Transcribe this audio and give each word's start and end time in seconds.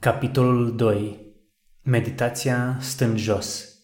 Capitolul 0.00 0.76
2. 0.76 1.20
Meditația 1.82 2.76
stând 2.80 3.18
jos. 3.18 3.76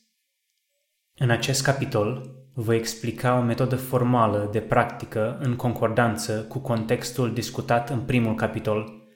În 1.14 1.30
acest 1.30 1.62
capitol 1.62 2.34
voi 2.52 2.76
explica 2.76 3.38
o 3.38 3.42
metodă 3.42 3.76
formală 3.76 4.48
de 4.52 4.60
practică 4.60 5.38
în 5.40 5.56
concordanță 5.56 6.42
cu 6.42 6.58
contextul 6.58 7.32
discutat 7.32 7.90
în 7.90 8.00
primul 8.00 8.34
capitol, 8.34 9.08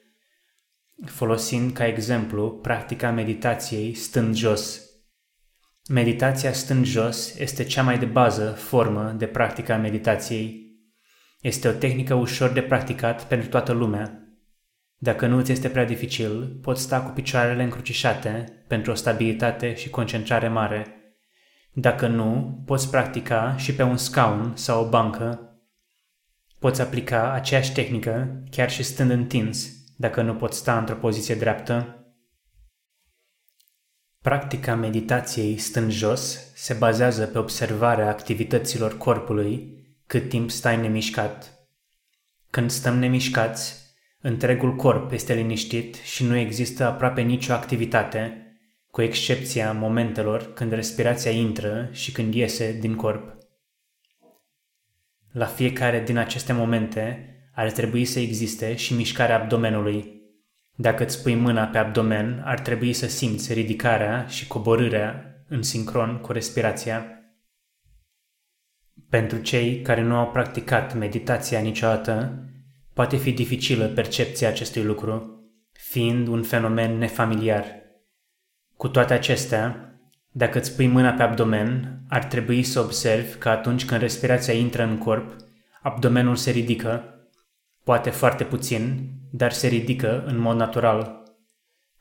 folosind 1.05 1.71
ca 1.71 1.87
exemplu 1.87 2.51
practica 2.51 3.11
meditației 3.11 3.93
stând 3.93 4.35
jos. 4.35 4.81
Meditația 5.89 6.53
stând 6.53 6.85
jos 6.85 7.37
este 7.37 7.63
cea 7.63 7.83
mai 7.83 7.99
de 7.99 8.05
bază 8.05 8.49
formă 8.49 9.15
de 9.17 9.25
practica 9.25 9.77
meditației. 9.77 10.77
Este 11.41 11.67
o 11.67 11.71
tehnică 11.71 12.13
ușor 12.13 12.49
de 12.49 12.61
practicat 12.61 13.27
pentru 13.27 13.49
toată 13.49 13.71
lumea, 13.71 14.28
dacă 15.01 15.27
nu 15.27 15.41
ți 15.41 15.51
este 15.51 15.69
prea 15.69 15.85
dificil, 15.85 16.59
poți 16.61 16.81
sta 16.81 17.01
cu 17.01 17.11
picioarele 17.11 17.63
încrucișate 17.63 18.63
pentru 18.67 18.91
o 18.91 18.95
stabilitate 18.95 19.75
și 19.75 19.89
concentrare 19.89 20.47
mare. 20.47 20.93
Dacă 21.73 22.07
nu, 22.07 22.61
poți 22.65 22.89
practica 22.89 23.57
și 23.57 23.73
pe 23.73 23.83
un 23.83 23.97
scaun 23.97 24.51
sau 24.55 24.85
o 24.85 24.89
bancă. 24.89 25.53
Poți 26.59 26.81
aplica 26.81 27.31
aceeași 27.31 27.73
tehnică 27.73 28.43
chiar 28.49 28.69
și 28.69 28.83
stând 28.83 29.09
întins, 29.09 29.69
dacă 29.97 30.21
nu 30.21 30.35
poți 30.35 30.57
sta 30.57 30.77
într-o 30.77 30.95
poziție 30.95 31.35
dreaptă. 31.35 32.03
Practica 34.21 34.75
meditației 34.75 35.57
stând 35.57 35.91
jos 35.91 36.53
se 36.55 36.73
bazează 36.73 37.25
pe 37.25 37.37
observarea 37.37 38.09
activităților 38.09 38.97
corpului 38.97 39.77
cât 40.05 40.29
timp 40.29 40.51
stai 40.51 40.77
nemișcat. 40.77 41.53
Când 42.49 42.71
stăm 42.71 42.97
nemișcați, 42.97 43.78
Întregul 44.21 44.75
corp 44.75 45.11
este 45.11 45.33
liniștit 45.33 45.95
și 45.95 46.23
nu 46.23 46.35
există 46.35 46.85
aproape 46.85 47.21
nicio 47.21 47.53
activitate, 47.53 48.43
cu 48.91 49.01
excepția 49.01 49.73
momentelor 49.73 50.53
când 50.53 50.71
respirația 50.71 51.31
intră 51.31 51.89
și 51.91 52.11
când 52.11 52.33
iese 52.33 52.77
din 52.79 52.95
corp. 52.95 53.37
La 55.31 55.45
fiecare 55.45 56.03
din 56.03 56.17
aceste 56.17 56.53
momente 56.53 57.33
ar 57.53 57.71
trebui 57.71 58.05
să 58.05 58.19
existe 58.19 58.75
și 58.75 58.93
mișcarea 58.93 59.41
abdomenului. 59.41 60.21
Dacă 60.75 61.03
îți 61.03 61.21
pui 61.21 61.35
mâna 61.35 61.65
pe 61.65 61.77
abdomen, 61.77 62.41
ar 62.45 62.59
trebui 62.59 62.93
să 62.93 63.07
simți 63.07 63.53
ridicarea 63.53 64.25
și 64.27 64.47
coborârea 64.47 65.35
în 65.47 65.61
sincron 65.61 66.17
cu 66.17 66.31
respirația. 66.31 67.05
Pentru 69.09 69.41
cei 69.41 69.81
care 69.81 70.01
nu 70.01 70.15
au 70.15 70.31
practicat 70.31 70.95
meditația 70.95 71.59
niciodată, 71.59 72.43
Poate 72.99 73.17
fi 73.17 73.31
dificilă 73.31 73.87
percepția 73.87 74.47
acestui 74.47 74.83
lucru, 74.83 75.43
fiind 75.71 76.27
un 76.27 76.43
fenomen 76.43 76.97
nefamiliar. 76.97 77.65
Cu 78.77 78.87
toate 78.87 79.13
acestea, 79.13 79.93
dacă 80.31 80.59
îți 80.59 80.75
pui 80.75 80.87
mâna 80.87 81.11
pe 81.11 81.23
abdomen, 81.23 82.01
ar 82.09 82.23
trebui 82.23 82.63
să 82.63 82.79
observi 82.79 83.37
că 83.37 83.49
atunci 83.49 83.85
când 83.85 84.01
respirația 84.01 84.53
intră 84.53 84.83
în 84.83 84.97
corp, 84.97 85.35
abdomenul 85.81 86.35
se 86.35 86.51
ridică, 86.51 87.03
poate 87.83 88.09
foarte 88.09 88.43
puțin, 88.43 89.09
dar 89.31 89.51
se 89.51 89.67
ridică 89.67 90.23
în 90.25 90.37
mod 90.37 90.57
natural. 90.57 91.23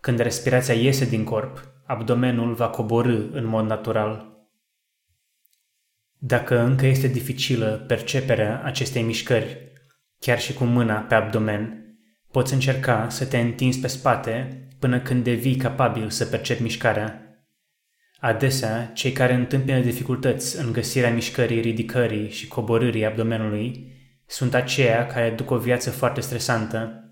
Când 0.01 0.19
respirația 0.19 0.75
iese 0.75 1.05
din 1.05 1.25
corp, 1.25 1.73
abdomenul 1.87 2.55
va 2.55 2.69
coborâ 2.69 3.19
în 3.33 3.45
mod 3.45 3.67
natural. 3.67 4.37
Dacă 6.19 6.59
încă 6.59 6.87
este 6.87 7.07
dificilă 7.07 7.85
perceperea 7.87 8.63
acestei 8.65 9.03
mișcări, 9.03 9.67
chiar 10.19 10.41
și 10.41 10.53
cu 10.53 10.65
mâna 10.65 10.95
pe 10.95 11.15
abdomen, 11.15 11.83
poți 12.31 12.53
încerca 12.53 13.09
să 13.09 13.27
te 13.27 13.39
întinzi 13.39 13.81
pe 13.81 13.87
spate 13.87 14.63
până 14.79 15.01
când 15.01 15.25
devii 15.25 15.57
capabil 15.57 16.11
să 16.11 16.25
percepi 16.25 16.63
mișcarea. 16.63 17.23
Adesea, 18.21 18.91
cei 18.95 19.13
care 19.13 19.35
întâmpină 19.35 19.81
dificultăți 19.81 20.59
în 20.59 20.73
găsirea 20.73 21.13
mișcării 21.13 21.61
ridicării 21.61 22.31
și 22.31 22.49
coborârii 22.49 23.07
abdomenului 23.07 23.97
sunt 24.27 24.55
aceia 24.55 25.07
care 25.07 25.31
duc 25.31 25.51
o 25.51 25.59
viață 25.59 25.91
foarte 25.91 26.21
stresantă. 26.21 27.03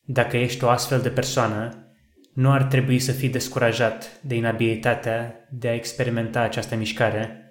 Dacă 0.00 0.36
ești 0.36 0.64
o 0.64 0.68
astfel 0.68 1.00
de 1.00 1.10
persoană, 1.10 1.86
nu 2.34 2.50
ar 2.50 2.62
trebui 2.62 2.98
să 2.98 3.12
fii 3.12 3.28
descurajat 3.28 4.20
de 4.22 4.34
inabilitatea 4.34 5.48
de 5.50 5.68
a 5.68 5.74
experimenta 5.74 6.40
această 6.40 6.76
mișcare– 6.76 7.36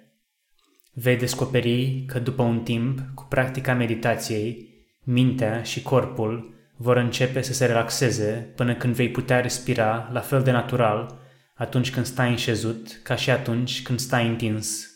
Vei 0.94 1.16
descoperi 1.16 2.04
că 2.06 2.18
după 2.18 2.42
un 2.42 2.62
timp, 2.62 3.00
cu 3.14 3.26
practica 3.28 3.74
meditației, 3.74 4.71
mintea 5.04 5.62
și 5.62 5.82
corpul 5.82 6.54
vor 6.76 6.96
începe 6.96 7.42
să 7.42 7.52
se 7.52 7.66
relaxeze 7.66 8.52
până 8.56 8.74
când 8.74 8.94
vei 8.94 9.10
putea 9.10 9.40
respira 9.40 10.08
la 10.12 10.20
fel 10.20 10.42
de 10.42 10.50
natural 10.50 11.18
atunci 11.54 11.90
când 11.90 12.06
stai 12.06 12.28
înșezut 12.28 13.00
ca 13.02 13.14
și 13.14 13.30
atunci 13.30 13.82
când 13.82 13.98
stai 14.00 14.26
întins. 14.26 14.86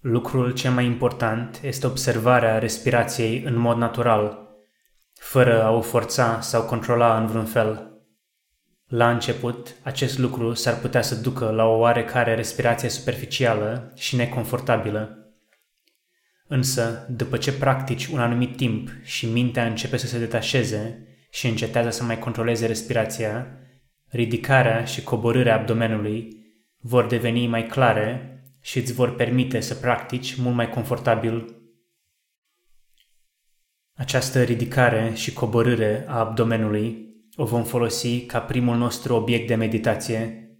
Lucrul 0.00 0.52
cel 0.52 0.70
mai 0.70 0.84
important 0.84 1.60
este 1.62 1.86
observarea 1.86 2.58
respirației 2.58 3.42
în 3.42 3.56
mod 3.56 3.76
natural, 3.76 4.48
fără 5.14 5.62
a 5.62 5.70
o 5.70 5.80
forța 5.80 6.40
sau 6.40 6.62
controla 6.62 7.18
în 7.18 7.26
vreun 7.26 7.44
fel. 7.44 7.88
La 8.86 9.10
început, 9.10 9.74
acest 9.82 10.18
lucru 10.18 10.52
s-ar 10.52 10.78
putea 10.78 11.02
să 11.02 11.14
ducă 11.14 11.50
la 11.50 11.64
o 11.64 11.78
oarecare 11.78 12.34
respirație 12.34 12.88
superficială 12.88 13.92
și 13.94 14.16
neconfortabilă. 14.16 15.17
Însă, 16.48 17.06
după 17.10 17.36
ce 17.36 17.52
practici 17.52 18.06
un 18.06 18.18
anumit 18.18 18.56
timp 18.56 18.90
și 19.02 19.26
mintea 19.26 19.66
începe 19.66 19.96
să 19.96 20.06
se 20.06 20.18
detașeze 20.18 21.06
și 21.30 21.46
încetează 21.46 21.90
să 21.90 22.04
mai 22.04 22.18
controleze 22.18 22.66
respirația, 22.66 23.46
ridicarea 24.08 24.84
și 24.84 25.02
coborârea 25.02 25.54
abdomenului 25.54 26.46
vor 26.80 27.06
deveni 27.06 27.46
mai 27.46 27.66
clare 27.66 28.32
și 28.60 28.78
îți 28.78 28.92
vor 28.92 29.14
permite 29.14 29.60
să 29.60 29.74
practici 29.74 30.34
mult 30.34 30.54
mai 30.54 30.70
confortabil. 30.70 31.56
Această 33.94 34.42
ridicare 34.42 35.12
și 35.14 35.32
coborâre 35.32 36.04
a 36.06 36.18
abdomenului 36.18 37.06
o 37.36 37.44
vom 37.44 37.64
folosi 37.64 38.26
ca 38.26 38.40
primul 38.40 38.76
nostru 38.76 39.14
obiect 39.14 39.46
de 39.46 39.54
meditație. 39.54 40.50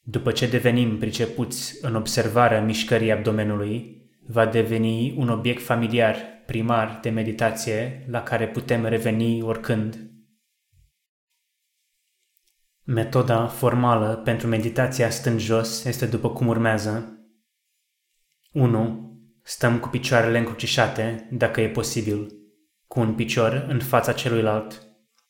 După 0.00 0.32
ce 0.32 0.46
devenim 0.46 0.98
pricepuți 0.98 1.78
în 1.80 1.94
observarea 1.94 2.62
mișcării 2.62 3.12
abdomenului, 3.12 3.97
va 4.30 4.46
deveni 4.46 5.14
un 5.16 5.28
obiect 5.28 5.62
familiar, 5.62 6.16
primar 6.46 6.98
de 7.02 7.10
meditație 7.10 8.04
la 8.08 8.22
care 8.22 8.48
putem 8.48 8.84
reveni 8.84 9.42
oricând. 9.42 10.10
Metoda 12.84 13.46
formală 13.46 14.16
pentru 14.16 14.46
meditația 14.46 15.10
stând 15.10 15.38
jos 15.38 15.84
este 15.84 16.06
după 16.06 16.30
cum 16.30 16.46
urmează. 16.46 17.18
1. 18.52 19.16
Stăm 19.42 19.78
cu 19.78 19.88
picioarele 19.88 20.38
încrucișate, 20.38 21.28
dacă 21.30 21.60
e 21.60 21.68
posibil, 21.68 22.32
cu 22.86 23.00
un 23.00 23.14
picior 23.14 23.66
în 23.68 23.80
fața 23.80 24.12
celuilalt 24.12 24.82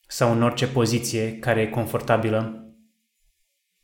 sau 0.06 0.32
în 0.32 0.42
orice 0.42 0.68
poziție 0.68 1.38
care 1.38 1.60
e 1.60 1.68
confortabilă. 1.68 2.72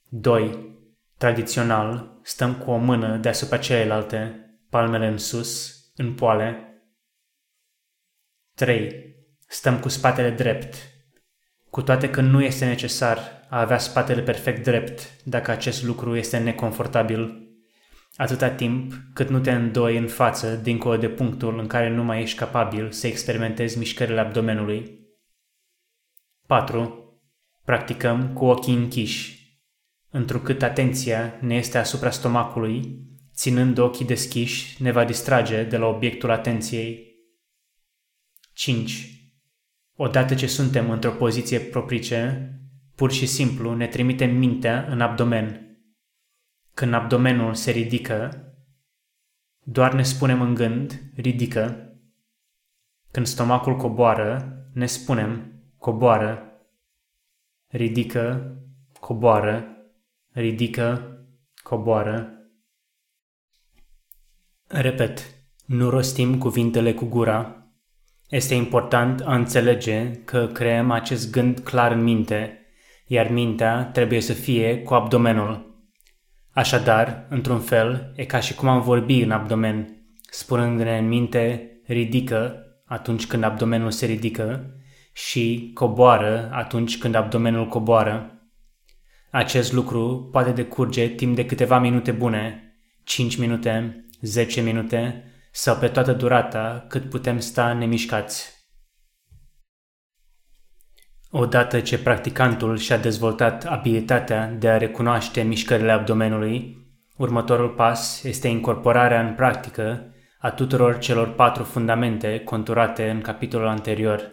2. 0.08 0.76
Tradițional, 1.18 2.20
stăm 2.22 2.54
cu 2.54 2.70
o 2.70 2.76
mână 2.76 3.16
deasupra 3.16 3.58
celelalte, 3.58 4.43
palmele 4.74 5.06
în 5.06 5.18
sus, 5.18 5.82
în 5.96 6.14
poale. 6.14 6.78
3. 8.54 9.14
Stăm 9.46 9.80
cu 9.80 9.88
spatele 9.88 10.30
drept, 10.30 10.74
cu 11.70 11.82
toate 11.82 12.10
că 12.10 12.20
nu 12.20 12.42
este 12.42 12.66
necesar 12.66 13.46
a 13.48 13.60
avea 13.60 13.78
spatele 13.78 14.22
perfect 14.22 14.64
drept 14.64 15.24
dacă 15.24 15.50
acest 15.50 15.82
lucru 15.82 16.16
este 16.16 16.38
neconfortabil, 16.38 17.48
atâta 18.16 18.50
timp 18.50 18.92
cât 19.12 19.28
nu 19.28 19.40
te 19.40 19.50
îndoi 19.50 19.96
în 19.96 20.08
față 20.08 20.56
dincolo 20.56 20.96
de 20.96 21.08
punctul 21.08 21.58
în 21.58 21.66
care 21.66 21.88
nu 21.88 22.04
mai 22.04 22.22
ești 22.22 22.38
capabil 22.38 22.90
să 22.90 23.06
experimentezi 23.06 23.78
mișcările 23.78 24.20
abdomenului. 24.20 25.08
4. 26.46 26.98
Practicăm 27.64 28.32
cu 28.32 28.44
ochii 28.44 28.74
închiși, 28.74 29.58
întrucât 30.10 30.62
atenția 30.62 31.38
ne 31.40 31.54
este 31.54 31.78
asupra 31.78 32.10
stomacului, 32.10 33.12
ținând 33.34 33.78
ochii 33.78 34.04
deschiși, 34.04 34.82
ne 34.82 34.92
va 34.92 35.04
distrage 35.04 35.64
de 35.64 35.76
la 35.76 35.86
obiectul 35.86 36.30
atenției. 36.30 37.14
5. 38.52 39.08
Odată 39.96 40.34
ce 40.34 40.46
suntem 40.46 40.90
într-o 40.90 41.10
poziție 41.10 41.58
proprice, 41.60 42.48
pur 42.94 43.12
și 43.12 43.26
simplu 43.26 43.74
ne 43.74 43.86
trimitem 43.86 44.36
mintea 44.36 44.86
în 44.88 45.00
abdomen. 45.00 45.76
Când 46.74 46.94
abdomenul 46.94 47.54
se 47.54 47.70
ridică, 47.70 48.44
doar 49.62 49.92
ne 49.94 50.02
spunem 50.02 50.40
în 50.40 50.54
gând, 50.54 51.02
ridică. 51.14 51.92
Când 53.10 53.26
stomacul 53.26 53.76
coboară, 53.76 54.58
ne 54.72 54.86
spunem, 54.86 55.52
coboară, 55.78 56.52
ridică, 57.66 58.56
coboară, 59.00 59.66
ridică, 60.32 61.18
coboară. 61.62 62.28
Repet, 64.66 65.34
nu 65.64 65.88
rostim 65.88 66.38
cuvintele 66.38 66.94
cu 66.94 67.04
gura. 67.04 67.66
Este 68.28 68.54
important 68.54 69.20
a 69.20 69.34
înțelege 69.34 70.10
că 70.10 70.46
creăm 70.52 70.90
acest 70.90 71.30
gând 71.30 71.58
clar 71.58 71.92
în 71.92 72.02
minte, 72.02 72.58
iar 73.06 73.30
mintea 73.30 73.84
trebuie 73.84 74.20
să 74.20 74.32
fie 74.32 74.82
cu 74.82 74.94
abdomenul. 74.94 75.78
Așadar, 76.50 77.26
într-un 77.28 77.60
fel, 77.60 78.12
e 78.16 78.24
ca 78.24 78.40
și 78.40 78.54
cum 78.54 78.68
am 78.68 78.80
vorbi 78.82 79.20
în 79.20 79.30
abdomen, 79.30 80.06
spunându-ne 80.30 80.98
în 80.98 81.08
minte 81.08 81.70
ridică 81.86 82.64
atunci 82.84 83.26
când 83.26 83.42
abdomenul 83.42 83.90
se 83.90 84.06
ridică 84.06 84.74
și 85.12 85.70
coboară 85.74 86.50
atunci 86.52 86.98
când 86.98 87.14
abdomenul 87.14 87.68
coboară. 87.68 88.38
Acest 89.30 89.72
lucru 89.72 90.28
poate 90.32 90.50
decurge 90.50 91.08
timp 91.08 91.34
de 91.34 91.46
câteva 91.46 91.78
minute 91.78 92.12
bune, 92.12 92.58
5 93.02 93.36
minute, 93.36 94.04
10 94.20 94.60
minute 94.60 95.24
sau 95.52 95.76
pe 95.76 95.88
toată 95.88 96.12
durata 96.12 96.84
cât 96.88 97.08
putem 97.10 97.38
sta 97.38 97.72
nemișcați. 97.72 98.52
Odată 101.30 101.80
ce 101.80 101.98
practicantul 101.98 102.76
și-a 102.76 102.98
dezvoltat 102.98 103.64
abilitatea 103.64 104.50
de 104.50 104.68
a 104.68 104.76
recunoaște 104.76 105.42
mișcările 105.42 105.92
abdomenului, 105.92 106.86
următorul 107.16 107.68
pas 107.68 108.22
este 108.22 108.48
incorporarea 108.48 109.26
în 109.26 109.34
practică 109.34 110.14
a 110.38 110.50
tuturor 110.50 110.98
celor 110.98 111.34
patru 111.34 111.62
fundamente 111.62 112.40
conturate 112.40 113.10
în 113.10 113.20
capitolul 113.20 113.66
anterior, 113.66 114.32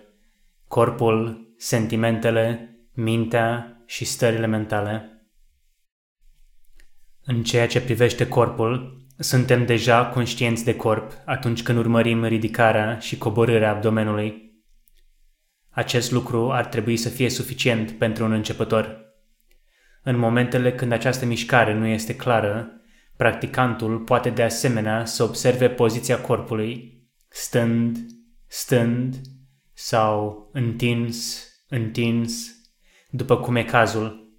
corpul, 0.67 1.53
sentimentele, 1.57 2.75
mintea 2.93 3.81
și 3.85 4.05
stările 4.05 4.45
mentale. 4.45 5.25
În 7.23 7.43
ceea 7.43 7.67
ce 7.67 7.81
privește 7.81 8.27
corpul, 8.27 9.05
suntem 9.21 9.65
deja 9.65 10.05
conștienți 10.05 10.63
de 10.63 10.75
corp 10.75 11.11
atunci 11.25 11.63
când 11.63 11.77
urmărim 11.77 12.25
ridicarea 12.25 12.99
și 12.99 13.17
coborârea 13.17 13.71
abdomenului. 13.71 14.51
Acest 15.69 16.11
lucru 16.11 16.51
ar 16.51 16.65
trebui 16.65 16.97
să 16.97 17.09
fie 17.09 17.29
suficient 17.29 17.91
pentru 17.91 18.23
un 18.23 18.31
începător. 18.31 18.99
În 20.03 20.17
momentele 20.17 20.71
când 20.73 20.91
această 20.91 21.25
mișcare 21.25 21.73
nu 21.73 21.85
este 21.85 22.15
clară, 22.15 22.71
practicantul 23.17 23.99
poate 23.99 24.29
de 24.29 24.43
asemenea 24.43 25.05
să 25.05 25.23
observe 25.23 25.69
poziția 25.69 26.21
corpului, 26.21 27.03
stând, 27.27 27.97
stând 28.47 29.15
sau 29.73 30.49
întins, 30.53 31.47
întins, 31.67 32.55
după 33.09 33.37
cum 33.37 33.55
e 33.55 33.63
cazul. 33.63 34.33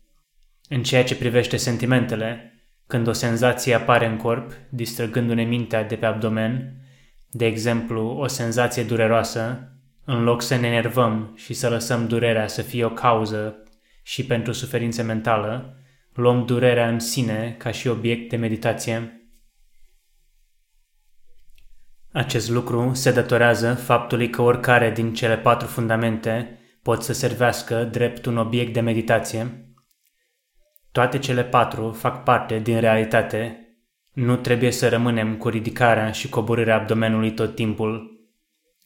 În 0.69 0.83
ceea 0.83 1.05
ce 1.05 1.17
privește 1.17 1.57
sentimentele, 1.57 2.52
când 2.93 3.07
o 3.07 3.13
senzație 3.13 3.75
apare 3.75 4.07
în 4.07 4.17
corp, 4.17 4.53
distrăgându-ne 4.69 5.43
mintea 5.43 5.85
de 5.85 5.97
pe 5.97 6.07
abdomen, 6.07 6.75
de 7.31 7.47
exemplu, 7.47 8.07
o 8.07 8.27
senzație 8.27 8.83
dureroasă, 8.83 9.73
în 10.05 10.23
loc 10.23 10.43
să 10.43 10.57
ne 10.57 10.67
enervăm 10.67 11.33
și 11.37 11.55
să 11.55 11.69
lăsăm 11.69 12.07
durerea 12.07 12.47
să 12.47 12.63
fie 12.63 12.85
o 12.85 12.91
cauză 12.91 13.63
și 14.03 14.27
pentru 14.27 14.53
suferință 14.53 15.03
mentală, 15.03 15.77
luăm 16.15 16.47
durerea 16.47 16.89
în 16.89 16.99
sine 16.99 17.55
ca 17.59 17.71
și 17.71 17.89
obiect 17.89 18.31
de 18.31 18.37
meditație. 18.37 19.27
Acest 22.13 22.51
lucru 22.51 22.91
se 22.95 23.13
datorează 23.13 23.75
faptului 23.75 24.31
că 24.31 24.43
oricare 24.43 24.91
din 24.91 25.15
cele 25.15 25.37
patru 25.39 25.67
fundamente 25.67 26.59
pot 26.83 27.03
să 27.03 27.13
servească 27.13 27.85
drept 27.85 28.27
un 28.27 28.37
obiect 28.37 28.73
de 28.73 28.81
meditație, 28.81 29.72
toate 30.93 31.19
cele 31.19 31.45
patru 31.45 31.93
fac 31.93 32.23
parte 32.23 32.59
din 32.59 32.81
realitate. 32.81 33.57
Nu 34.13 34.37
trebuie 34.37 34.71
să 34.71 34.89
rămânem 34.89 35.37
cu 35.37 35.49
ridicarea 35.49 36.13
și 36.13 36.29
coborârea 36.29 36.77
abdomenului 36.77 37.33
tot 37.33 37.55
timpul. 37.55 38.21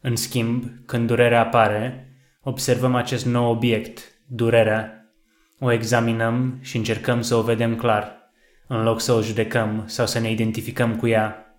În 0.01 0.17
schimb, 0.17 0.65
când 0.87 1.07
durerea 1.07 1.41
apare, 1.41 2.11
observăm 2.43 2.95
acest 2.95 3.27
nou 3.27 3.51
obiect, 3.51 4.13
durerea. 4.27 5.11
O 5.59 5.73
examinăm 5.73 6.59
și 6.61 6.77
încercăm 6.77 7.21
să 7.21 7.35
o 7.35 7.43
vedem 7.43 7.77
clar, 7.77 8.31
în 8.67 8.83
loc 8.83 9.01
să 9.01 9.13
o 9.13 9.23
judecăm 9.23 9.83
sau 9.87 10.07
să 10.07 10.19
ne 10.19 10.31
identificăm 10.31 10.97
cu 10.97 11.07
ea. 11.07 11.57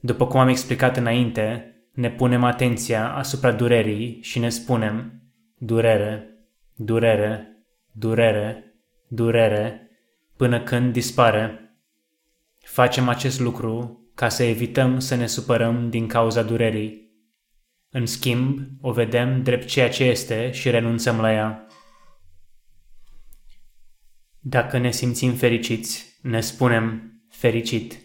După 0.00 0.26
cum 0.26 0.40
am 0.40 0.48
explicat 0.48 0.96
înainte, 0.96 1.74
ne 1.92 2.10
punem 2.10 2.44
atenția 2.44 3.12
asupra 3.14 3.52
durerii 3.52 4.18
și 4.22 4.38
ne 4.38 4.48
spunem 4.48 5.22
durere, 5.58 6.28
durere, 6.74 7.64
durere, 7.92 8.69
durere, 9.12 9.90
până 10.36 10.62
când 10.62 10.92
dispare. 10.92 11.74
Facem 12.58 13.08
acest 13.08 13.40
lucru 13.40 14.00
ca 14.14 14.28
să 14.28 14.42
evităm 14.42 14.98
să 14.98 15.14
ne 15.14 15.26
supărăm 15.26 15.90
din 15.90 16.06
cauza 16.06 16.42
durerii. 16.42 17.10
În 17.88 18.06
schimb, 18.06 18.60
o 18.80 18.92
vedem 18.92 19.42
drept 19.42 19.66
ceea 19.66 19.88
ce 19.90 20.04
este 20.04 20.50
și 20.50 20.70
renunțăm 20.70 21.20
la 21.20 21.32
ea. 21.32 21.66
Dacă 24.38 24.78
ne 24.78 24.90
simțim 24.90 25.34
fericiți, 25.34 26.18
ne 26.22 26.40
spunem 26.40 27.12
fericit. 27.28 27.98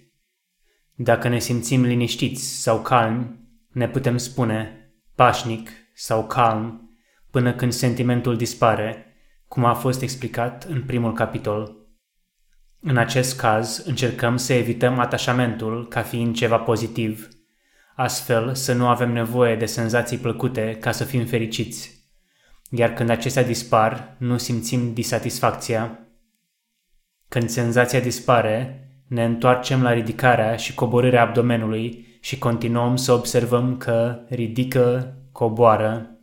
Dacă 0.96 1.28
ne 1.28 1.40
simțim 1.40 1.84
liniștiți 1.84 2.62
sau 2.62 2.82
calmi, 2.82 3.40
ne 3.72 3.90
putem 3.90 4.18
spune 4.18 4.90
pașnic 5.16 5.70
sau 5.94 6.28
calm 6.28 6.90
până 7.32 7.54
când 7.54 7.72
sentimentul 7.72 8.38
dispare 8.38 9.15
cum 9.48 9.66
a 9.66 9.74
fost 9.74 10.02
explicat 10.02 10.64
în 10.64 10.84
primul 10.84 11.14
capitol. 11.14 11.76
În 12.80 12.98
acest 12.98 13.38
caz, 13.38 13.84
încercăm 13.86 14.38
să 14.38 14.54
evităm 14.54 15.00
atașamentul 15.00 15.88
ca 15.88 16.02
fiind 16.02 16.36
ceva 16.36 16.58
pozitiv, 16.58 17.28
astfel 17.96 18.56
să 18.56 18.74
nu 18.74 18.88
avem 18.88 19.12
nevoie 19.12 19.56
de 19.56 19.66
senzații 19.66 20.18
plăcute 20.18 20.78
ca 20.80 20.92
să 20.92 21.04
fim 21.04 21.26
fericiți. 21.26 22.04
Iar 22.70 22.94
când 22.94 23.10
acestea 23.10 23.44
dispar, 23.44 24.16
nu 24.18 24.38
simțim 24.38 24.94
disatisfacția. 24.94 26.00
Când 27.28 27.50
senzația 27.50 28.00
dispare, 28.00 28.80
ne 29.08 29.24
întoarcem 29.24 29.82
la 29.82 29.94
ridicarea 29.94 30.56
și 30.56 30.74
coborârea 30.74 31.22
abdomenului 31.22 32.18
și 32.22 32.38
continuăm 32.38 32.96
să 32.96 33.12
observăm 33.12 33.78
că 33.78 34.20
ridică, 34.30 35.18
coboară 35.32 36.15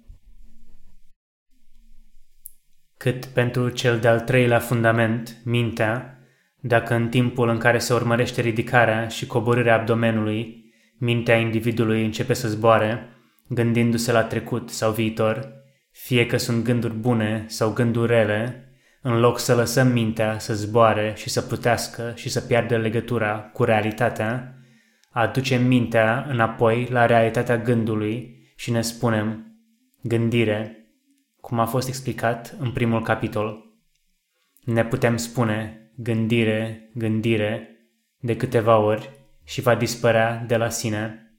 cât 3.03 3.25
pentru 3.25 3.69
cel 3.69 3.99
de-al 3.99 4.21
treilea 4.21 4.59
fundament, 4.59 5.37
mintea, 5.45 6.19
dacă 6.61 6.95
în 6.95 7.09
timpul 7.09 7.49
în 7.49 7.59
care 7.59 7.79
se 7.79 7.93
urmărește 7.93 8.41
ridicarea 8.41 9.09
și 9.09 9.27
coborârea 9.27 9.75
abdomenului, 9.75 10.73
mintea 10.99 11.37
individului 11.37 12.05
începe 12.05 12.33
să 12.33 12.49
zboare, 12.49 13.09
gândindu-se 13.49 14.13
la 14.13 14.23
trecut 14.23 14.71
sau 14.71 14.93
viitor, 14.93 15.53
fie 15.91 16.27
că 16.27 16.37
sunt 16.37 16.65
gânduri 16.65 16.95
bune 16.95 17.45
sau 17.49 17.73
gânduri 17.73 18.13
rele, 18.13 18.69
în 19.01 19.19
loc 19.19 19.39
să 19.39 19.55
lăsăm 19.55 19.89
mintea 19.89 20.39
să 20.39 20.55
zboare 20.55 21.13
și 21.17 21.29
să 21.29 21.41
plutească 21.41 22.13
și 22.17 22.29
să 22.29 22.41
piardă 22.41 22.77
legătura 22.77 23.51
cu 23.53 23.65
realitatea, 23.65 24.55
aducem 25.11 25.67
mintea 25.67 26.27
înapoi 26.29 26.89
la 26.91 27.07
realitatea 27.07 27.57
gândului 27.59 28.37
și 28.57 28.71
ne 28.71 28.81
spunem, 28.81 29.57
gândire, 30.03 30.82
cum 31.43 31.59
a 31.59 31.67
fost 31.67 31.89
explicat 31.89 32.57
în 32.59 32.73
primul 32.73 33.03
capitol. 33.03 33.65
Ne 34.65 34.85
putem 34.85 35.17
spune 35.17 35.91
gândire, 35.97 36.91
gândire 36.95 37.69
de 38.19 38.37
câteva 38.37 38.77
ori 38.77 39.11
și 39.45 39.61
va 39.61 39.75
dispărea 39.75 40.45
de 40.47 40.57
la 40.57 40.69
sine. 40.69 41.33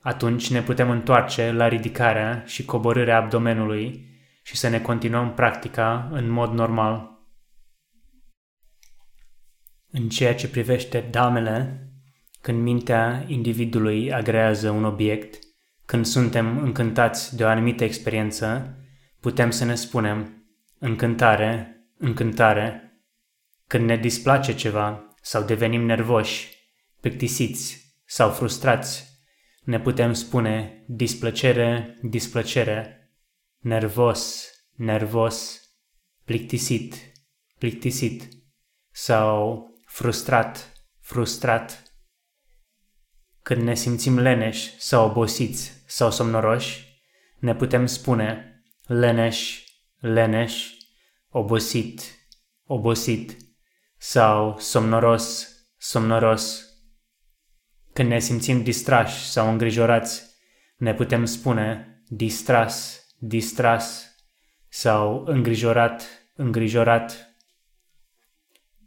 Atunci 0.00 0.50
ne 0.50 0.62
putem 0.62 0.90
întoarce 0.90 1.52
la 1.52 1.68
ridicarea 1.68 2.42
și 2.46 2.64
coborârea 2.64 3.16
abdomenului 3.16 4.08
și 4.42 4.56
să 4.56 4.68
ne 4.68 4.80
continuăm 4.80 5.34
practica 5.34 6.08
în 6.12 6.28
mod 6.28 6.52
normal. 6.52 7.10
În 9.90 10.08
ceea 10.08 10.34
ce 10.34 10.48
privește 10.48 11.00
damele, 11.10 11.88
când 12.40 12.62
mintea 12.62 13.24
individului 13.26 14.12
agrează 14.12 14.70
un 14.70 14.84
obiect, 14.84 15.38
când 15.84 16.04
suntem 16.04 16.58
încântați 16.58 17.36
de 17.36 17.44
o 17.44 17.48
anumită 17.48 17.84
experiență, 17.84 18.78
putem 19.24 19.50
să 19.50 19.64
ne 19.64 19.74
spunem 19.74 20.46
încântare, 20.78 21.84
încântare, 21.98 22.98
când 23.66 23.84
ne 23.84 23.96
displace 23.96 24.54
ceva 24.54 25.14
sau 25.22 25.42
devenim 25.42 25.80
nervoși, 25.80 26.48
plictisiți 27.00 27.94
sau 28.04 28.30
frustrați, 28.30 29.20
ne 29.62 29.80
putem 29.80 30.12
spune 30.12 30.84
displăcere, 30.88 31.98
displăcere, 32.02 33.10
nervos, 33.58 34.50
nervos, 34.72 35.60
plictisit, 36.24 36.94
plictisit 37.58 38.28
sau 38.90 39.66
frustrat, 39.86 40.72
frustrat. 41.00 41.82
Când 43.42 43.62
ne 43.62 43.74
simțim 43.74 44.18
leneși 44.18 44.80
sau 44.80 45.08
obosiți 45.08 45.72
sau 45.86 46.10
somnoroși, 46.10 47.02
ne 47.38 47.54
putem 47.54 47.86
spune 47.86 48.48
leneș, 48.86 49.64
leneș, 49.98 50.70
obosit, 51.28 52.00
obosit 52.64 53.36
sau 53.98 54.58
somnoros, 54.58 55.48
somnoros. 55.76 56.68
Când 57.92 58.08
ne 58.08 58.18
simțim 58.18 58.62
distrași 58.62 59.30
sau 59.30 59.50
îngrijorați, 59.50 60.22
ne 60.76 60.94
putem 60.94 61.24
spune 61.24 61.98
distras, 62.08 63.06
distras 63.18 64.14
sau 64.68 65.24
îngrijorat, 65.26 66.02
îngrijorat. 66.34 67.36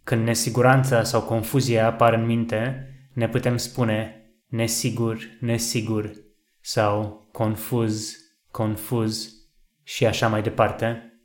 Când 0.04 0.24
nesiguranța 0.26 1.04
sau 1.04 1.22
confuzia 1.22 1.86
apar 1.86 2.14
în 2.14 2.26
minte, 2.26 2.92
ne 3.14 3.30
putem 3.30 3.58
spune 3.58 4.22
nesigur, 4.48 5.20
nesigur 5.40 6.12
sau 6.62 7.28
confuz, 7.32 8.16
confuz 8.52 9.37
și 9.88 10.06
așa 10.06 10.28
mai 10.28 10.42
departe. 10.42 11.20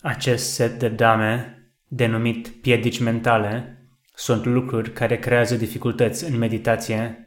Acest 0.00 0.52
set 0.52 0.78
de 0.78 0.88
dame, 0.88 1.56
denumit 1.86 2.48
piedici 2.48 3.00
mentale, 3.00 3.82
sunt 4.14 4.44
lucruri 4.44 4.92
care 4.92 5.18
creează 5.18 5.56
dificultăți 5.56 6.24
în 6.24 6.38
meditație. 6.38 7.26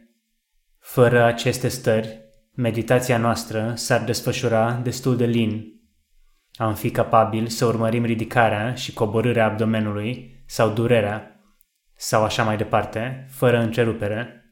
Fără 0.79 1.23
aceste 1.23 1.67
stări, 1.67 2.21
meditația 2.53 3.17
noastră 3.17 3.73
s-ar 3.75 4.03
desfășura 4.03 4.73
destul 4.73 5.17
de 5.17 5.25
lin. 5.25 5.65
Am 6.55 6.75
fi 6.75 6.91
capabil 6.91 7.47
să 7.47 7.65
urmărim 7.65 8.05
ridicarea 8.05 8.73
și 8.73 8.93
coborârea 8.93 9.45
abdomenului 9.45 10.43
sau 10.47 10.73
durerea, 10.73 11.41
sau 11.95 12.23
așa 12.23 12.43
mai 12.43 12.57
departe, 12.57 13.25
fără 13.29 13.59
încerupere. 13.59 14.45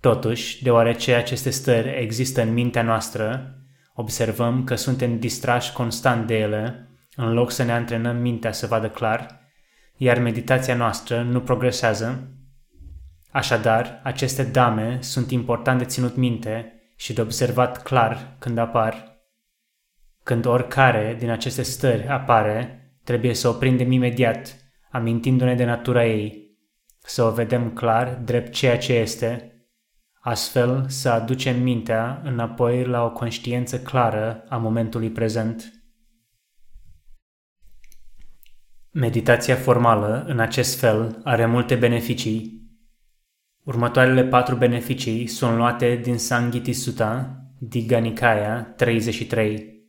Totuși, 0.00 0.62
deoarece 0.62 1.14
aceste 1.14 1.50
stări 1.50 2.00
există 2.00 2.42
în 2.42 2.52
mintea 2.52 2.82
noastră, 2.82 3.54
observăm 3.94 4.64
că 4.64 4.74
suntem 4.74 5.18
distrași 5.18 5.72
constant 5.72 6.26
de 6.26 6.38
ele, 6.38 6.88
în 7.16 7.32
loc 7.32 7.50
să 7.50 7.62
ne 7.62 7.72
antrenăm 7.72 8.16
mintea 8.16 8.52
să 8.52 8.66
vadă 8.66 8.88
clar, 8.88 9.40
iar 9.96 10.18
meditația 10.18 10.74
noastră 10.74 11.22
nu 11.22 11.40
progresează. 11.40 12.28
Așadar, 13.30 14.00
aceste 14.02 14.42
dame 14.42 14.98
sunt 15.00 15.30
important 15.30 15.78
de 15.78 15.84
ținut 15.84 16.16
minte 16.16 16.72
și 16.96 17.12
de 17.12 17.20
observat 17.20 17.82
clar 17.82 18.36
când 18.38 18.58
apar. 18.58 19.20
Când 20.22 20.46
oricare 20.46 21.16
din 21.18 21.30
aceste 21.30 21.62
stări 21.62 22.08
apare, 22.08 22.84
trebuie 23.04 23.34
să 23.34 23.48
o 23.48 23.52
prindem 23.52 23.90
imediat, 23.92 24.56
amintindu-ne 24.90 25.54
de 25.54 25.64
natura 25.64 26.06
ei, 26.06 26.50
să 26.98 27.22
o 27.22 27.30
vedem 27.30 27.72
clar 27.72 28.14
drept 28.24 28.52
ceea 28.52 28.78
ce 28.78 28.92
este, 28.92 29.49
astfel 30.20 30.88
să 30.88 31.08
aducem 31.10 31.62
mintea 31.62 32.20
înapoi 32.24 32.84
la 32.84 33.04
o 33.04 33.12
conștiință 33.12 33.80
clară 33.80 34.44
a 34.48 34.56
momentului 34.56 35.10
prezent. 35.10 35.72
Meditația 38.90 39.56
formală, 39.56 40.24
în 40.26 40.38
acest 40.38 40.78
fel, 40.78 41.20
are 41.24 41.46
multe 41.46 41.74
beneficii 41.74 42.60
Următoarele 43.70 44.24
patru 44.24 44.56
beneficii 44.56 45.26
sunt 45.26 45.56
luate 45.56 45.96
din 45.96 46.18
Sangiti 46.18 46.72
Sutta, 46.72 47.44
Digha 47.58 47.98
Nikaya 47.98 48.62
33. 48.62 49.84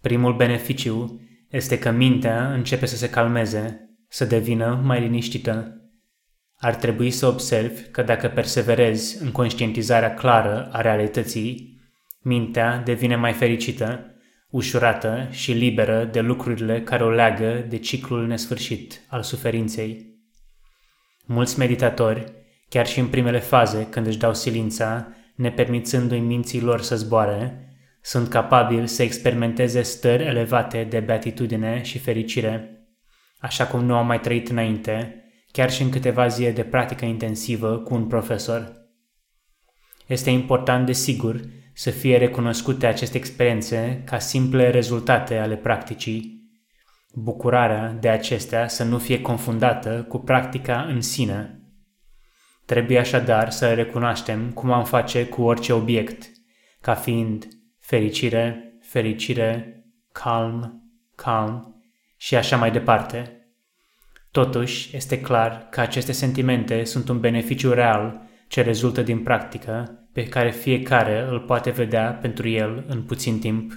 Primul 0.00 0.36
beneficiu 0.36 1.20
este 1.48 1.78
că 1.78 1.90
mintea 1.90 2.52
începe 2.52 2.86
să 2.86 2.96
se 2.96 3.10
calmeze, 3.10 3.90
să 4.08 4.24
devină 4.24 4.80
mai 4.84 5.00
liniștită. 5.00 5.78
Ar 6.64 6.74
trebui 6.74 7.10
să 7.10 7.26
observi 7.26 7.82
că 7.90 8.02
dacă 8.02 8.28
perseverezi 8.28 9.22
în 9.22 9.32
conștientizarea 9.32 10.14
clară 10.14 10.68
a 10.72 10.80
realității, 10.80 11.80
mintea 12.22 12.82
devine 12.84 13.16
mai 13.16 13.32
fericită, 13.32 14.14
ușurată 14.50 15.28
și 15.30 15.52
liberă 15.52 16.04
de 16.04 16.20
lucrurile 16.20 16.82
care 16.82 17.04
o 17.04 17.10
leagă 17.10 17.64
de 17.68 17.78
ciclul 17.78 18.26
nesfârșit 18.26 19.00
al 19.08 19.22
suferinței. 19.22 20.06
Mulți 21.26 21.58
meditatori 21.58 22.32
chiar 22.68 22.86
și 22.86 22.98
în 22.98 23.06
primele 23.06 23.38
faze, 23.38 23.86
când 23.90 24.06
își 24.06 24.18
dau 24.18 24.34
silința, 24.34 25.08
nepermițându-i 25.34 26.20
minții 26.20 26.60
lor 26.60 26.80
să 26.80 26.96
zboare, 26.96 27.68
sunt 28.02 28.28
capabili 28.28 28.88
să 28.88 29.02
experimenteze 29.02 29.82
stări 29.82 30.24
elevate 30.24 30.86
de 30.90 31.00
beatitudine 31.00 31.82
și 31.82 31.98
fericire, 31.98 32.86
așa 33.38 33.66
cum 33.66 33.84
nu 33.84 33.96
au 33.96 34.04
mai 34.04 34.20
trăit 34.20 34.48
înainte, 34.48 35.18
chiar 35.54 35.70
și 35.70 35.82
în 35.82 35.90
câteva 35.90 36.26
zile 36.26 36.50
de 36.50 36.62
practică 36.62 37.04
intensivă 37.04 37.78
cu 37.78 37.94
un 37.94 38.06
profesor. 38.06 38.72
Este 40.06 40.30
important, 40.30 40.86
desigur, 40.86 41.40
să 41.74 41.90
fie 41.90 42.16
recunoscute 42.16 42.86
aceste 42.86 43.16
experiențe 43.16 44.02
ca 44.06 44.18
simple 44.18 44.70
rezultate 44.70 45.36
ale 45.36 45.56
practicii. 45.56 46.42
Bucurarea 47.12 47.96
de 48.00 48.08
acestea 48.08 48.68
să 48.68 48.84
nu 48.84 48.98
fie 48.98 49.20
confundată 49.20 50.06
cu 50.08 50.18
practica 50.18 50.80
în 50.80 51.00
sine, 51.00 51.58
Trebuie 52.64 52.98
așadar 52.98 53.50
să 53.50 53.74
recunoaștem 53.74 54.50
cum 54.50 54.72
am 54.72 54.84
face 54.84 55.26
cu 55.26 55.42
orice 55.42 55.72
obiect, 55.72 56.30
ca 56.80 56.94
fiind 56.94 57.48
fericire, 57.80 58.76
fericire, 58.82 59.82
calm, 60.12 60.82
calm 61.14 61.82
și 62.16 62.36
așa 62.36 62.56
mai 62.56 62.70
departe. 62.70 63.43
Totuși, 64.34 64.96
este 64.96 65.20
clar 65.20 65.66
că 65.70 65.80
aceste 65.80 66.12
sentimente 66.12 66.84
sunt 66.84 67.08
un 67.08 67.20
beneficiu 67.20 67.72
real 67.72 68.20
ce 68.48 68.62
rezultă 68.62 69.02
din 69.02 69.22
practică 69.22 70.06
pe 70.12 70.28
care 70.28 70.50
fiecare 70.50 71.26
îl 71.28 71.40
poate 71.40 71.70
vedea 71.70 72.12
pentru 72.12 72.48
el 72.48 72.84
în 72.88 73.02
puțin 73.02 73.38
timp. 73.38 73.72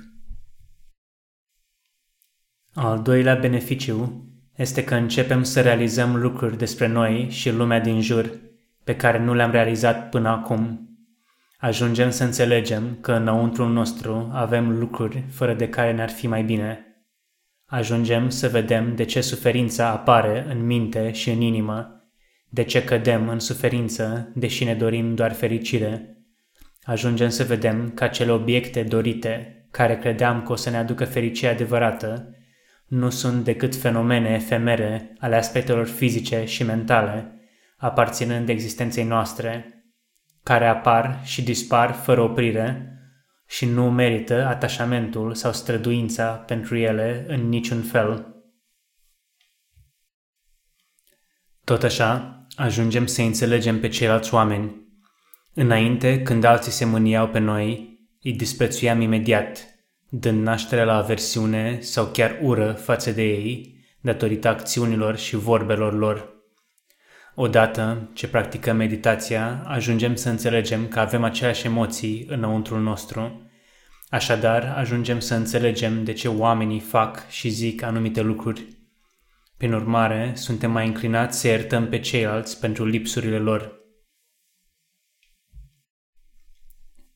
Al 2.73 3.01
doilea 3.01 3.35
beneficiu 3.35 4.25
este 4.55 4.83
că 4.83 4.95
începem 4.95 5.43
să 5.43 5.61
realizăm 5.61 6.15
lucruri 6.15 6.57
despre 6.57 6.87
noi 6.87 7.27
și 7.29 7.51
lumea 7.51 7.79
din 7.79 8.01
jur 8.01 8.31
pe 8.83 8.95
care 8.95 9.19
nu 9.19 9.33
le-am 9.33 9.51
realizat 9.51 10.09
până 10.09 10.29
acum. 10.29 10.89
Ajungem 11.57 12.09
să 12.09 12.23
înțelegem 12.23 12.97
că 13.01 13.13
înăuntru 13.13 13.67
nostru 13.67 14.29
avem 14.33 14.77
lucruri 14.79 15.23
fără 15.29 15.53
de 15.53 15.69
care 15.69 15.93
ne-ar 15.93 16.09
fi 16.09 16.27
mai 16.27 16.43
bine. 16.43 16.86
Ajungem 17.69 18.29
să 18.29 18.47
vedem 18.47 18.95
de 18.95 19.03
ce 19.03 19.21
suferința 19.21 19.87
apare 19.87 20.45
în 20.49 20.65
minte 20.65 21.11
și 21.11 21.29
în 21.29 21.41
inimă, 21.41 22.09
de 22.49 22.63
ce 22.63 22.83
cădem 22.83 23.29
în 23.29 23.39
suferință, 23.39 24.31
deși 24.35 24.63
ne 24.63 24.75
dorim 24.75 25.15
doar 25.15 25.33
fericire. 25.33 26.17
Ajungem 26.83 27.29
să 27.29 27.43
vedem 27.43 27.89
că 27.89 28.03
acele 28.03 28.31
obiecte 28.31 28.83
dorite, 28.83 29.65
care 29.71 29.97
credeam 29.97 30.43
că 30.43 30.51
o 30.51 30.55
să 30.55 30.69
ne 30.69 30.77
aducă 30.77 31.05
fericire 31.05 31.51
adevărată, 31.51 32.35
nu 32.87 33.09
sunt 33.09 33.43
decât 33.43 33.75
fenomene 33.75 34.29
efemere 34.29 35.13
ale 35.19 35.35
aspectelor 35.35 35.87
fizice 35.87 36.45
și 36.45 36.63
mentale, 36.63 37.39
aparținând 37.77 38.49
existenței 38.49 39.03
noastre, 39.03 39.83
care 40.43 40.67
apar 40.67 41.19
și 41.23 41.43
dispar 41.43 41.91
fără 41.91 42.21
oprire 42.21 42.96
și 43.47 43.65
nu 43.65 43.91
merită 43.91 44.45
atașamentul 44.45 45.33
sau 45.33 45.53
străduința 45.53 46.31
pentru 46.31 46.77
ele 46.77 47.25
în 47.27 47.49
niciun 47.49 47.81
fel. 47.81 48.35
Tot 51.63 51.83
așa, 51.83 52.45
ajungem 52.55 53.05
să 53.05 53.21
înțelegem 53.21 53.79
pe 53.79 53.87
ceilalți 53.87 54.33
oameni. 54.33 54.85
Înainte, 55.53 56.21
când 56.21 56.43
alții 56.43 56.71
se 56.71 56.85
mâniau 56.85 57.27
pe 57.27 57.39
noi, 57.39 57.99
îi 58.21 58.33
disprețuiam 58.33 59.01
imediat, 59.01 59.65
dând 60.09 60.41
naștere 60.41 60.83
la 60.83 60.95
aversiune 60.95 61.79
sau 61.79 62.05
chiar 62.05 62.39
ură 62.41 62.71
față 62.71 63.11
de 63.11 63.23
ei, 63.23 63.85
datorită 64.01 64.47
acțiunilor 64.47 65.17
și 65.17 65.35
vorbelor 65.35 65.93
lor. 65.93 66.36
Odată 67.39 68.09
ce 68.13 68.27
practicăm 68.27 68.75
meditația, 68.75 69.63
ajungem 69.65 70.15
să 70.15 70.29
înțelegem 70.29 70.87
că 70.87 70.99
avem 70.99 71.23
aceleași 71.23 71.65
emoții 71.65 72.25
înăuntrul 72.29 72.81
nostru. 72.81 73.49
Așadar, 74.09 74.73
ajungem 74.77 75.19
să 75.19 75.35
înțelegem 75.35 76.03
de 76.03 76.13
ce 76.13 76.27
oamenii 76.27 76.79
fac 76.79 77.29
și 77.29 77.49
zic 77.49 77.81
anumite 77.81 78.21
lucruri. 78.21 78.67
Prin 79.57 79.73
urmare, 79.73 80.31
suntem 80.35 80.71
mai 80.71 80.87
înclinați 80.87 81.39
să 81.39 81.47
iertăm 81.47 81.87
pe 81.87 81.99
ceilalți 81.99 82.59
pentru 82.59 82.85
lipsurile 82.85 83.37
lor. 83.39 83.81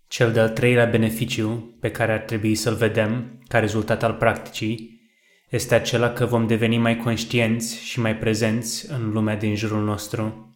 Cel 0.07 0.31
de-al 0.31 0.49
treilea 0.49 0.85
beneficiu 0.85 1.77
pe 1.79 1.91
care 1.91 2.11
ar 2.11 2.19
trebui 2.19 2.55
să-l 2.55 2.75
vedem 2.75 3.41
ca 3.47 3.59
rezultat 3.59 4.03
al 4.03 4.13
practicii 4.13 5.00
este 5.51 5.75
acela 5.75 6.09
că 6.09 6.25
vom 6.25 6.47
deveni 6.47 6.77
mai 6.77 6.97
conștienți 6.97 7.83
și 7.83 7.99
mai 7.99 8.17
prezenți 8.17 8.91
în 8.91 9.11
lumea 9.11 9.35
din 9.35 9.55
jurul 9.55 9.83
nostru. 9.83 10.55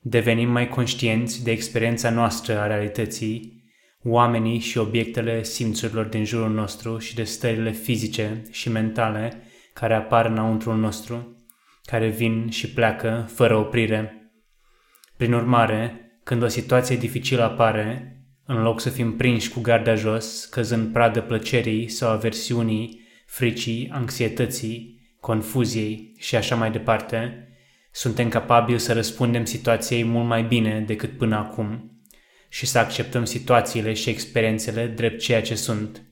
Devenim 0.00 0.50
mai 0.50 0.68
conștienți 0.68 1.44
de 1.44 1.50
experiența 1.50 2.10
noastră 2.10 2.58
a 2.58 2.66
realității, 2.66 3.64
oamenii 4.02 4.58
și 4.58 4.78
obiectele 4.78 5.42
simțurilor 5.42 6.04
din 6.04 6.24
jurul 6.24 6.50
nostru 6.50 6.98
și 6.98 7.14
de 7.14 7.24
stările 7.24 7.70
fizice 7.72 8.42
și 8.50 8.68
mentale 8.70 9.42
care 9.72 9.94
apar 9.94 10.26
înăuntrul 10.26 10.76
nostru, 10.76 11.46
care 11.84 12.08
vin 12.08 12.50
și 12.50 12.70
pleacă 12.70 13.28
fără 13.32 13.56
oprire. 13.56 14.30
Prin 15.16 15.32
urmare, 15.32 16.00
când 16.22 16.42
o 16.42 16.48
situație 16.48 16.96
dificilă 16.96 17.42
apare, 17.42 18.16
în 18.46 18.62
loc 18.62 18.80
să 18.80 18.90
fim 18.90 19.16
prinși 19.16 19.50
cu 19.50 19.60
garda 19.60 19.94
jos, 19.94 20.44
căzând 20.44 20.92
pradă 20.92 21.20
plăcerii 21.20 21.88
sau 21.88 22.10
aversiunii 22.10 23.02
fricii, 23.34 23.88
anxietății, 23.92 25.00
confuziei 25.20 26.14
și 26.18 26.36
așa 26.36 26.54
mai 26.54 26.70
departe, 26.70 27.48
suntem 27.92 28.28
capabili 28.28 28.80
să 28.80 28.92
răspundem 28.92 29.44
situației 29.44 30.04
mult 30.04 30.26
mai 30.26 30.42
bine 30.42 30.80
decât 30.80 31.16
până 31.18 31.36
acum 31.36 32.00
și 32.48 32.66
să 32.66 32.78
acceptăm 32.78 33.24
situațiile 33.24 33.92
și 33.92 34.10
experiențele 34.10 34.86
drept 34.86 35.20
ceea 35.20 35.42
ce 35.42 35.54
sunt, 35.54 36.02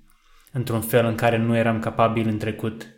într-un 0.52 0.80
fel 0.80 1.06
în 1.06 1.14
care 1.14 1.36
nu 1.36 1.56
eram 1.56 1.78
capabili 1.78 2.30
în 2.30 2.38
trecut. 2.38 2.88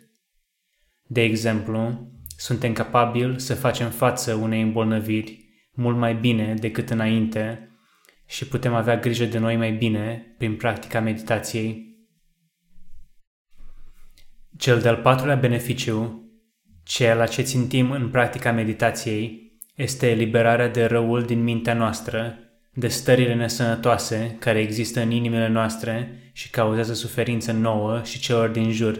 De 1.03 1.21
exemplu, 1.21 2.11
suntem 2.37 2.73
capabili 2.73 3.39
să 3.39 3.55
facem 3.55 3.89
față 3.89 4.33
unei 4.33 4.61
îmbolnăviri 4.61 5.45
mult 5.73 5.97
mai 5.97 6.15
bine 6.15 6.53
decât 6.53 6.89
înainte 6.89 7.69
și 8.27 8.47
putem 8.47 8.73
avea 8.73 8.97
grijă 8.97 9.25
de 9.25 9.37
noi 9.37 9.55
mai 9.55 9.71
bine 9.71 10.35
prin 10.37 10.55
practica 10.55 10.99
meditației. 10.99 11.94
Cel 14.57 14.79
de-al 14.79 14.95
patrulea 14.95 15.35
beneficiu, 15.35 16.29
ceea 16.83 17.15
la 17.15 17.25
ce 17.25 17.41
țintim 17.41 17.91
în 17.91 18.09
practica 18.09 18.51
meditației, 18.51 19.53
este 19.75 20.09
eliberarea 20.09 20.67
de 20.67 20.85
răul 20.85 21.23
din 21.23 21.43
mintea 21.43 21.73
noastră, 21.73 22.39
de 22.73 22.87
stările 22.87 23.33
nesănătoase 23.33 24.35
care 24.39 24.59
există 24.59 25.01
în 25.01 25.11
inimile 25.11 25.47
noastre 25.47 26.19
și 26.33 26.49
cauzează 26.49 26.93
suferință 26.93 27.51
nouă 27.51 28.03
și 28.03 28.19
celor 28.19 28.49
din 28.49 28.71
jur. 28.71 28.99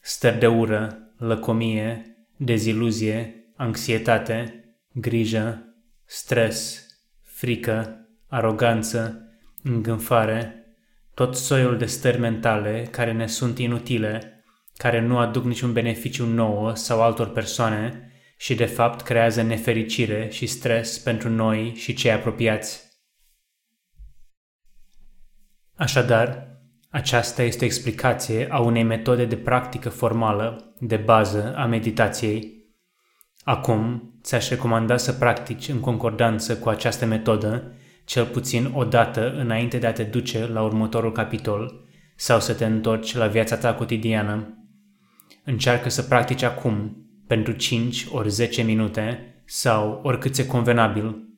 Stări 0.00 0.38
de 0.38 0.46
ură, 0.46 0.98
lăcomie, 1.18 2.16
deziluzie, 2.36 3.50
anxietate, 3.56 4.64
grijă, 4.92 5.74
stres, 6.04 6.86
frică, 7.22 8.08
aroganță, 8.28 9.30
îngânfare, 9.62 10.66
tot 11.14 11.36
soiul 11.36 11.78
de 11.78 11.86
stări 11.86 12.18
mentale 12.18 12.88
care 12.90 13.12
ne 13.12 13.26
sunt 13.26 13.58
inutile, 13.58 14.35
care 14.76 15.00
nu 15.00 15.18
aduc 15.18 15.44
niciun 15.44 15.72
beneficiu 15.72 16.26
nouă 16.26 16.74
sau 16.74 17.02
altor 17.02 17.28
persoane 17.28 18.10
și 18.36 18.54
de 18.54 18.64
fapt 18.64 19.00
creează 19.00 19.42
nefericire 19.42 20.28
și 20.30 20.46
stres 20.46 20.98
pentru 20.98 21.28
noi 21.28 21.74
și 21.74 21.94
cei 21.94 22.10
apropiați. 22.10 22.84
Așadar, 25.74 26.46
aceasta 26.90 27.42
este 27.42 27.64
o 27.64 27.66
explicație 27.66 28.46
a 28.50 28.58
unei 28.58 28.82
metode 28.82 29.24
de 29.24 29.36
practică 29.36 29.88
formală, 29.88 30.74
de 30.80 30.96
bază 30.96 31.54
a 31.56 31.66
meditației. 31.66 32.54
Acum, 33.44 34.12
ți-aș 34.22 34.48
recomanda 34.48 34.96
să 34.96 35.12
practici 35.12 35.68
în 35.68 35.80
concordanță 35.80 36.56
cu 36.56 36.68
această 36.68 37.06
metodă, 37.06 37.72
cel 38.04 38.24
puțin 38.24 38.70
o 38.74 38.84
dată 38.84 39.32
înainte 39.32 39.78
de 39.78 39.86
a 39.86 39.92
te 39.92 40.02
duce 40.02 40.46
la 40.46 40.62
următorul 40.62 41.12
capitol 41.12 41.84
sau 42.16 42.40
să 42.40 42.54
te 42.54 42.64
întorci 42.64 43.14
la 43.14 43.26
viața 43.26 43.56
ta 43.56 43.74
cotidiană. 43.74 44.65
Încearcă 45.48 45.88
să 45.88 46.02
practici 46.02 46.42
acum, 46.42 46.96
pentru 47.26 47.52
5 47.52 48.06
ori 48.10 48.30
10 48.30 48.62
minute 48.62 49.34
sau 49.44 50.00
oricât 50.02 50.34
ți 50.34 50.46
convenabil. 50.46 51.28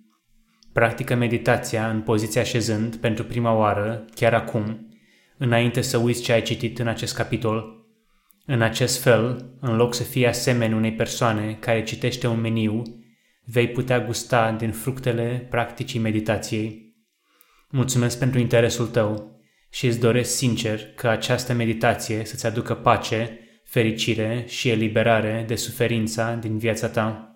Practică 0.72 1.14
meditația 1.14 1.90
în 1.90 2.00
poziția 2.00 2.40
așezând 2.40 2.96
pentru 2.96 3.24
prima 3.24 3.52
oară, 3.52 4.04
chiar 4.14 4.34
acum, 4.34 4.88
înainte 5.36 5.80
să 5.80 5.96
uiți 5.96 6.22
ce 6.22 6.32
ai 6.32 6.42
citit 6.42 6.78
în 6.78 6.86
acest 6.86 7.14
capitol. 7.14 7.86
În 8.46 8.62
acest 8.62 9.02
fel, 9.02 9.54
în 9.60 9.76
loc 9.76 9.94
să 9.94 10.02
fii 10.02 10.26
asemeni 10.26 10.74
unei 10.74 10.92
persoane 10.92 11.56
care 11.60 11.82
citește 11.82 12.26
un 12.26 12.40
meniu, 12.40 12.82
vei 13.44 13.68
putea 13.68 14.00
gusta 14.00 14.52
din 14.52 14.72
fructele 14.72 15.46
practicii 15.50 16.00
meditației. 16.00 16.94
Mulțumesc 17.70 18.18
pentru 18.18 18.38
interesul 18.38 18.86
tău 18.86 19.40
și 19.70 19.86
îți 19.86 20.00
doresc 20.00 20.36
sincer 20.36 20.80
că 20.94 21.08
această 21.08 21.52
meditație 21.52 22.24
să-ți 22.24 22.46
aducă 22.46 22.74
pace, 22.74 23.38
fericire 23.78 24.44
și 24.48 24.68
eliberare 24.68 25.44
de 25.46 25.54
suferința 25.54 26.34
din 26.34 26.58
viața 26.58 26.88
ta. 26.88 27.27